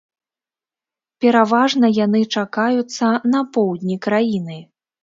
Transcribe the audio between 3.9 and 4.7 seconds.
краіны.